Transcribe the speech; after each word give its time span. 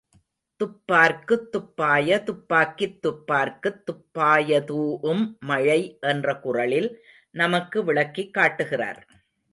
துப்பார்க்குத் 0.59 1.51
துப்பாய 1.51 2.17
துப்பாக்கித் 2.23 2.97
துப்பார்க்குத் 3.03 3.79
துப்பா 3.85 4.31
யதூஉம் 4.47 5.23
மழை, 5.45 5.79
—என்ற 6.03 6.35
குறளில் 6.39 6.89
நமக்கு 7.35 7.83
விளக்கிக் 7.83 8.33
காட்டுகிறார். 8.33 9.01